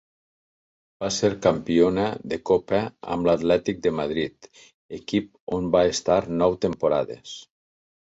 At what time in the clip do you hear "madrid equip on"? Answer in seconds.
4.01-5.73